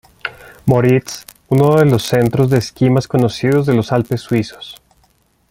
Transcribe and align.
Moritz, 0.65 1.27
uno 1.49 1.75
de 1.77 1.85
los 1.85 2.01
centros 2.07 2.49
de 2.49 2.57
esquí 2.57 2.89
más 2.89 3.07
conocidos 3.07 3.67
de 3.67 3.75
los 3.75 3.91
Alpes 3.91 4.21
suizos. 4.21 4.81